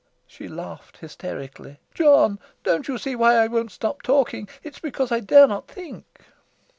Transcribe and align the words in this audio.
She 0.25 0.47
laughed 0.47 0.97
hysterically. 0.97 1.79
"John, 1.93 2.39
don't 2.63 2.87
you 2.87 2.97
see 2.97 3.15
why 3.15 3.35
I 3.35 3.45
won't 3.45 3.71
stop 3.71 4.01
talking? 4.01 4.49
It's 4.63 4.79
because 4.79 5.11
I 5.11 5.19
dare 5.19 5.45
not 5.45 5.67
think." 5.67 6.21